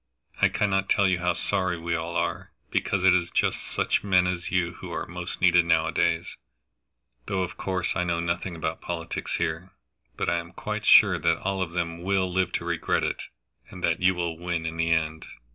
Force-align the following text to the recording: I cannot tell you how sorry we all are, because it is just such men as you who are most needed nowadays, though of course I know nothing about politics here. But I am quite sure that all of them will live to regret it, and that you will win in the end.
I 0.41 0.49
cannot 0.49 0.89
tell 0.89 1.07
you 1.07 1.19
how 1.19 1.35
sorry 1.35 1.77
we 1.77 1.93
all 1.93 2.15
are, 2.15 2.49
because 2.71 3.03
it 3.03 3.13
is 3.13 3.29
just 3.29 3.59
such 3.71 4.03
men 4.03 4.25
as 4.25 4.49
you 4.49 4.71
who 4.79 4.91
are 4.91 5.05
most 5.05 5.41
needed 5.41 5.63
nowadays, 5.63 6.37
though 7.27 7.43
of 7.43 7.55
course 7.55 7.95
I 7.95 8.03
know 8.03 8.19
nothing 8.19 8.55
about 8.55 8.81
politics 8.81 9.35
here. 9.35 9.73
But 10.17 10.27
I 10.27 10.37
am 10.39 10.53
quite 10.53 10.87
sure 10.87 11.19
that 11.19 11.43
all 11.43 11.61
of 11.61 11.73
them 11.73 12.01
will 12.01 12.33
live 12.33 12.51
to 12.53 12.65
regret 12.65 13.03
it, 13.03 13.21
and 13.69 13.83
that 13.83 14.01
you 14.01 14.15
will 14.15 14.39
win 14.39 14.65
in 14.65 14.77
the 14.77 14.89
end. 14.91 15.27